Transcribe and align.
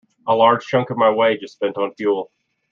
A 0.27 0.33
large 0.35 0.65
chunk 0.65 0.89
of 0.89 0.97
my 0.97 1.11
wage 1.11 1.43
is 1.43 1.51
spent 1.53 1.77
on 1.77 1.93
fuel. 1.93 2.31